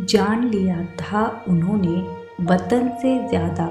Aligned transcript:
जान 0.00 0.44
लिया 0.48 0.84
था 0.96 1.44
उन्होंने, 1.48 2.00
वतन 2.44 2.88
से 3.02 3.28
ज़्यादा 3.28 3.66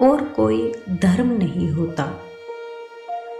और 0.00 0.22
कोई 0.24 0.72
धर्म 1.02 1.30
नहीं 1.32 1.70
होता। 1.70 2.06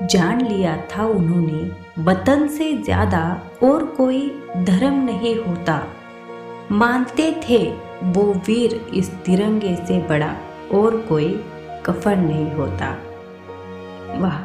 जान 0.03 0.41
लिया 0.41 0.77
था 0.93 1.05
उन्होंने, 1.05 1.71
वतन 2.03 2.47
से 2.49 2.73
ज़्यादा 2.77 3.21
और 3.63 3.85
कोई 3.87 4.27
धर्म 4.59 4.95
नहीं 5.05 5.35
होता। 5.37 5.83
मानते 6.73 7.31
थे, 7.49 7.65
वो 8.03 8.23
वीर 8.47 8.75
इस 8.95 9.11
तिरंगे 9.11 9.75
से 9.77 9.99
बड़ा 9.99 10.35
और 10.75 10.97
कोई 11.09 11.29
कफन 11.87 12.19
नहीं 12.19 12.51
होता। 12.51 12.91
वाह, 14.21 14.39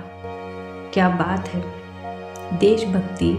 क्या 0.93 1.09
बात 1.09 1.47
है। 1.47 1.63
देशभक्ति 2.59 3.33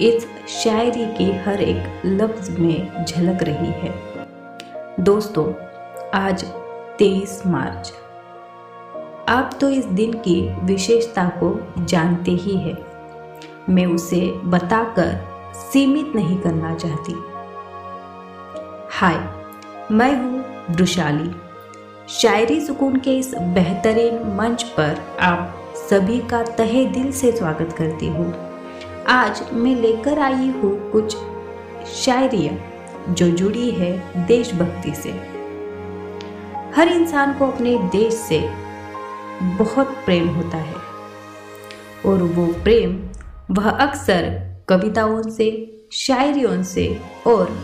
इस 0.00 0.26
शायरी 0.48 1.06
के 1.06 1.24
हर 1.24 1.60
एक 1.60 2.02
लफ्ज़ 2.06 2.60
में 2.60 3.04
झलक 3.04 3.38
रही 3.42 3.70
है। 3.72 3.94
दोस्तों, 5.00 5.52
आज 6.14 6.44
23 6.98 7.42
मार्च। 7.46 7.92
आप 9.28 9.50
तो 9.60 9.70
इस 9.70 9.84
दिन 9.84 10.12
की 10.12 10.64
विशेषता 10.64 11.24
को 11.24 11.72
जानते 11.84 12.30
ही 12.30 12.56
हैं। 12.56 12.76
मैं 13.70 13.86
उसे 13.86 14.20
बताकर 14.44 15.20
सीमित 15.54 16.12
नहीं 16.14 16.38
करना 16.38 16.74
चाहती। 16.74 17.14
हाय, 18.90 19.28
मैं 19.90 20.16
हूँ 20.16 20.44
वृशाली 20.70 21.30
शायरी 22.08 22.60
सुकून 22.60 22.96
के 22.96 23.18
इस 23.18 23.34
बेहतरीन 23.34 24.36
मंच 24.36 24.62
पर 24.62 25.16
आप 25.20 25.72
सभी 25.90 26.18
का 26.18 26.42
तहे 26.42 26.84
दिल 26.84 27.12
से 27.12 27.32
स्वागत 27.32 27.74
करती 27.78 28.06
हूँ। 28.06 28.47
आज 29.10 29.42
मैं 29.52 29.74
लेकर 29.74 30.18
आई 30.18 30.48
हूँ 30.48 30.90
कुछ 30.90 31.16
शायरियाँ 31.92 33.14
जो 33.14 33.28
जुड़ी 33.30 33.70
है 33.70 34.26
देशभक्ति 34.26 34.94
से। 34.94 35.10
हर 36.76 36.88
इंसान 36.88 37.32
को 37.34 37.46
अपने 37.46 37.78
देश 37.78 38.14
से 38.14 38.40
बहुत 39.42 39.86
प्रेम 39.86 40.28
होता 40.28 40.56
है 40.56 40.74
और 42.06 42.22
वो 42.22 42.46
प्रेम 42.46 43.08
वह 43.50 43.70
अक्सर 43.70 44.30
कविताओं 44.68 45.22
से, 45.22 45.50
शायरियों 45.92 46.62
से 46.62 47.00
और 47.26 47.58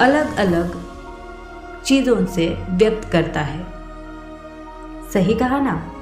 अलग 0.00 0.36
अलग 0.36 0.80
चीज़ों 1.84 2.26
से 2.26 2.48
व्यक्त 2.70 3.08
करता 3.08 3.40
है। 3.40 3.66
सही 5.10 5.34
कहा 5.34 5.60
ना? 5.60 5.92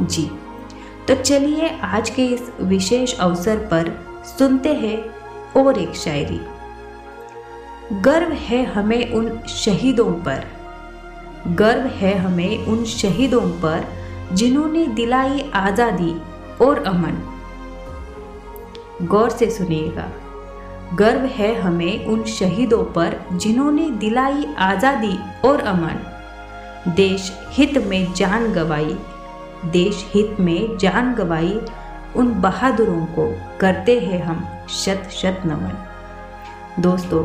जी। 0.00 0.30
तो 1.08 1.14
चलिए 1.14 1.78
आज 1.82 2.10
के 2.10 2.26
इस 2.26 2.52
विशेष 2.60 3.18
अवसर 3.18 3.56
पर 3.56 4.09
सुनते 4.26 4.74
हैं 4.74 4.98
और 5.56 5.78
एक 5.78 5.94
शायरी। 5.94 6.40
गर्व 8.00 8.32
है 8.32 8.64
हमें 8.64 9.12
उन 9.12 9.38
शहीदों 9.48 10.12
पर। 10.22 10.44
गर्व 11.46 11.86
है 11.96 12.16
हमें 12.18 12.66
उन 12.66 12.84
शहीदों 12.84 13.40
पर 13.62 13.86
जिन्होंने 14.32 14.86
दिलाई 14.86 15.50
आज़ादी 15.54 16.14
और 16.64 16.82
अमन। 16.84 17.16
गौर 19.02 19.30
से 19.30 19.50
सुनिएगा। 19.50 20.10
गर्व 20.94 21.24
है 21.32 21.54
हमें 21.60 22.06
उन 22.06 22.24
शहीदों 22.24 22.84
पर 22.84 23.16
जिन्होंने 23.32 23.90
दिलाई 23.90 24.44
आज़ादी 24.58 25.16
और 25.48 25.60
अमन। 25.60 26.94
देश 26.96 27.32
हित 27.48 27.78
में 27.86 28.12
जान 28.12 28.52
गवाई, 28.52 28.96
देश 29.64 30.04
हित 30.14 30.36
में 30.40 30.76
जान 30.78 31.14
गवाई 31.14 31.60
उन 32.16 32.32
बहादुरों 32.40 33.04
को 33.06 33.26
करते 33.60 33.98
हैं 34.00 34.22
हम 34.22 34.44
शत 34.74 35.08
शत 35.12 35.42
नमन। 35.46 36.82
दोस्तों, 36.82 37.24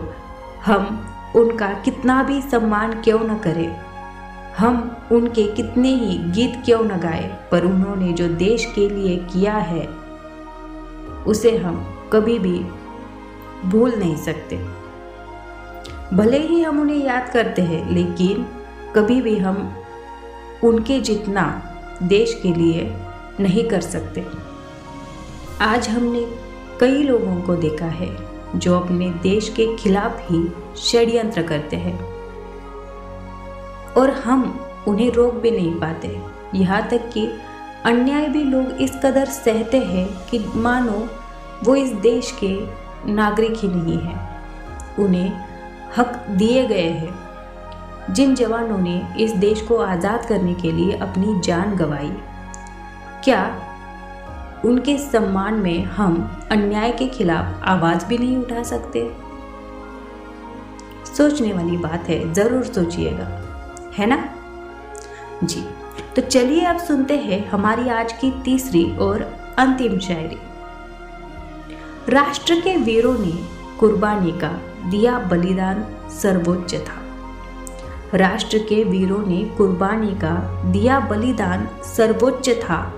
हम 0.66 1.34
उनका 1.36 1.68
कितना 1.84 2.22
भी 2.24 2.42
सम्मान 2.42 2.94
क्यों 3.02 3.20
न 3.20 3.38
करें, 3.38 3.76
हम 4.58 4.96
उनके 5.12 5.44
कितने 5.54 5.90
ही 5.90 6.18
गीत 6.32 6.62
क्यों 6.66 6.84
न 6.84 7.00
गाए, 7.00 7.24
पर 7.52 7.66
उन्होंने 7.66 8.12
जो 8.14 8.28
देश 8.28 8.66
के 8.76 8.88
लिए 8.90 9.18
किया 9.34 9.54
है, 9.54 9.86
उसे 11.28 11.58
हम 11.58 11.76
कभी 12.14 12.40
भी 12.40 12.58
भूल 13.66 13.96
नहीं 13.96 14.16
सकते। 14.16 14.58
भले 16.14 16.40
ही 16.40 16.62
हम 16.64 16.80
उन्हें 16.82 17.04
याद 17.06 17.30
करते 17.30 17.62
हैं, 17.62 17.90
लेकिन 17.90 18.46
कभी 18.96 19.22
भी 19.22 19.38
हम 19.38 19.74
उनके 20.64 21.00
जितना 21.00 21.44
देश 22.04 22.40
के 22.44 22.54
लिए 22.54 22.92
नहीं 23.40 23.68
कर 23.70 23.82
सकते। 23.82 24.26
आज 25.62 25.90
हमने 25.90 26.20
कई 26.80 27.04
लोगों 27.04 27.42
को 27.42 27.56
देखा 27.56 27.86
है 27.86 28.18
जो 28.56 28.80
अपने 28.80 29.10
देश 29.10 29.50
के 29.50 29.76
खिलाफ 29.76 30.18
ही 30.22 30.52
षड्यंत्र 30.78 31.42
करते 31.42 31.78
हैं। 31.78 32.00
और 33.94 34.10
हम 34.10 34.60
उन्हें 34.88 35.12
रोक 35.12 35.34
भी 35.34 35.52
नहीं 35.52 35.74
पाते। 35.76 36.22
यहाँ 36.56 36.88
तक 36.88 37.10
कि 37.14 37.28
अन्याय 37.86 38.28
भी 38.28 38.44
लोग 38.44 38.72
इस 38.72 38.92
कदर 38.92 39.26
सहते 39.26 39.80
हैं 39.80 40.08
कि 40.30 40.46
मानो 40.56 41.08
वो 41.64 41.76
इस 41.76 41.92
देश 41.92 42.38
के 42.44 42.54
नागरिक 43.14 43.54
ही 43.56 43.68
नहीं 43.68 43.98
है। 43.98 44.16
उन्हें 45.00 45.32
हक 45.98 46.26
दिए 46.30 46.68
गए 46.68 46.90
हैं। 46.90 48.14
जिन 48.14 48.36
जवानों 48.36 48.78
ने 48.78 49.02
इस 49.20 49.32
देश 49.32 49.62
को 49.62 49.78
आज़ाद 49.78 50.26
करने 50.26 50.54
के 50.54 50.72
लिए 50.72 50.98
अपनी 50.98 51.40
जान 51.40 51.76
गंवाई। 51.76 52.12
क्या 53.24 53.62
उनके 54.66 54.98
सम्मान 54.98 55.54
में 55.54 55.84
हम 55.84 56.42
अन्याय 56.52 56.92
के 56.92 57.08
खिलाफ 57.08 57.64
आवाज़ 57.64 58.06
भी 58.06 58.18
नहीं 58.18 58.38
उठा 58.38 58.64
सकते। 58.64 59.12
सोचने 61.18 61.54
वाली 61.54 61.78
बात 61.78 62.10
है, 62.10 62.34
ज़रूर 62.34 62.64
सोचिएगा। 62.64 63.28
है 63.98 64.06
ना? 64.06 64.30
जी 65.44 65.66
तो 66.16 66.22
चलिए 66.22 66.66
अब 66.66 66.78
सुनते 66.78 67.18
हैं 67.18 67.48
हमारी 67.50 67.90
आज 67.90 68.14
की 68.14 68.32
तीसरी 68.44 68.98
और 68.98 69.22
अंतिम 69.58 70.00
शायरी। 70.00 70.38
राष्ट्र 72.10 72.56
के 72.56 72.76
वीरों 72.78 73.18
ने 73.20 73.32
कुर्बानी 73.80 74.32
का 74.32 74.50
दिया 74.90 75.20
बलिदान 75.20 75.86
सर्वोच्च 76.22 76.76
था। 76.76 77.02
राष्ट्र 78.14 78.58
के 78.58 78.84
वीरों 78.84 79.26
ने 79.26 79.44
कुर्बानी 79.58 80.12
का 80.12 80.64
दिया 80.72 81.00
बलिदान 81.00 81.68
सर्वोच्च 81.84 82.50
था। 82.50 82.95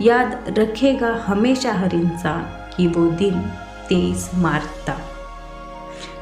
याद 0.00 0.54
रखेगा 0.58 1.10
हमेशा 1.26 1.72
हर 1.72 1.94
इंसान 1.94 2.42
कि 2.76 2.86
वो 2.86 3.10
दिन 3.10 3.40
तेईस 3.88 4.30
मार्च 4.34 4.88
था। 4.88 4.96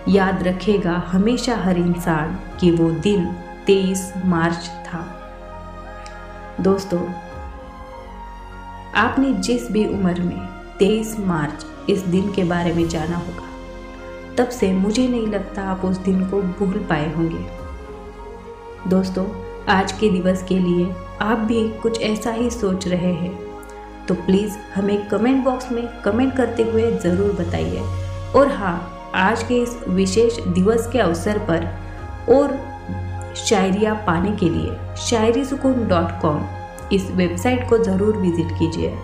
याद 0.09 0.43
रखेगा 0.43 0.93
हमेशा 1.07 1.57
हर 1.57 1.79
इंसान 1.79 2.39
कि 2.61 2.71
वो 2.71 2.91
दिन 2.91 3.25
तेईस 3.67 4.13
मार्च 4.25 4.69
था। 4.87 5.01
दोस्तों, 6.61 7.01
आपने 8.95 9.33
जिस 9.33 9.71
भी 9.73 9.85
उम्र 9.87 10.21
में 10.21 10.47
तेईस 10.79 11.19
मार्च 11.21 11.67
इस 11.91 12.01
दिन 12.01 12.33
के 12.33 12.45
बारे 12.45 12.73
में 12.73 12.89
जाना 12.89 13.17
होगा, 13.17 13.49
तब 14.37 14.49
से 14.49 14.73
मुझे 14.73 15.09
नहीं 15.09 15.27
लगता 15.27 15.63
आप 15.63 15.85
उस 15.85 15.97
दिन 15.97 16.29
को 16.29 16.43
भूल 16.43 16.87
पाए 16.91 17.13
होंगे। 17.15 17.47
दोस्तों, 18.91 19.27
आज 19.69 19.93
के 19.93 20.11
दिवस 20.11 20.43
के 20.43 20.59
लिए 20.59 20.95
आप 21.21 21.39
भी 21.39 21.69
कुछ 21.79 22.01
ऐसा 22.03 22.31
ही 22.31 22.51
सोच 22.51 22.89
रहे 22.89 23.13
हैं 23.13 23.54
तो 24.09 24.15
प्लीज़ 24.17 24.57
हमें 24.75 25.07
कमेंट 25.09 25.45
बॉक्स 25.45 25.71
में 25.73 25.87
कमेंट 26.03 26.37
करते 26.37 26.63
हुए 26.63 26.91
ज़रूर 26.99 27.33
बताइए। 27.35 27.83
और 28.37 28.49
हाँ 28.53 29.11
आज 29.15 29.43
के 29.43 29.63
इस 29.63 29.77
विशेष 29.89 30.39
दिवस 30.49 30.89
के 30.93 30.99
अवसर 30.99 31.39
पर 31.51 31.67
और 32.35 32.57
शायरिया 33.37 33.95
पाने 34.07 34.31
के 34.37 34.49
लिए 34.49 34.77
शायरी 35.01 35.45
सुकून 35.45 35.87
डॉट 35.89 36.21
कॉम 36.23 36.45
इस 36.93 37.11
वेबसाइट 37.11 37.69
को 37.69 37.79
ज़रूर 37.79 38.17
विज़िट 38.17 38.53
कीजिए। 38.59 38.95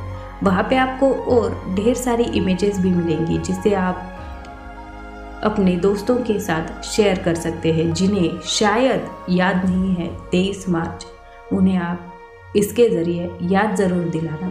वहाँ 0.43 0.63
पे 0.71 0.77
आपको 0.77 1.13
और 1.33 1.55
ढेर 1.77 1.95
सारी 1.95 2.25
इमेजेस 2.39 2.79
भी 2.79 2.91
मिलेंगी, 2.91 3.39
जिसे 3.39 3.75
आप 3.75 4.07
अपने 5.45 5.77
दोस्तों 5.77 6.17
के 6.17 6.39
साथ 6.41 6.83
शेयर 6.85 7.19
कर 7.19 7.35
सकते 7.35 7.73
हैं, 7.73 7.93
जिन्हें 7.93 8.41
शायद 8.49 9.09
याद 9.31 9.65
नहीं 9.65 9.95
है 9.95 10.09
तेईस 10.31 10.69
मार्च। 10.69 11.07
उन्हें 11.53 11.79
आप 11.79 12.53
इसके 12.57 12.89
ज़रिए 12.89 13.31
याद 13.51 13.75
ज़रूर 13.77 14.05
दिलाना। 14.09 14.49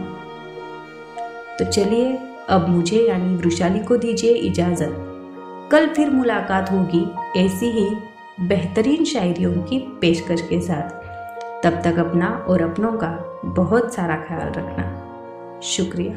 तो 1.60 1.66
चलिए, 1.66 2.18
अब 2.48 2.68
मुझे 2.68 3.08
यानी 3.08 3.36
वृशाली 3.36 3.78
को 3.78 3.96
दीजिए 3.96 4.34
इजाज़त। 4.34 4.92
कल 5.72 5.86
फिर 5.86 6.10
मुलाकात 6.10 6.72
होगी 6.72 7.06
ऐसी 7.40 7.66
ही 7.66 7.96
बेहतरीन 8.40 9.04
शायरियों 9.04 9.52
की 9.52 9.78
पेशकश 10.00 10.40
के 10.40 10.60
साथ। 10.60 10.90
तब 11.62 11.82
तक 11.84 11.98
अपना 11.98 12.46
और 12.48 12.62
अपनों 12.62 12.92
का 12.92 13.40
बहुत 13.44 13.94
सारा 13.94 14.16
ख्याल 14.16 14.48
रखना। 14.48 15.06
शुक्रिया। 15.62 16.14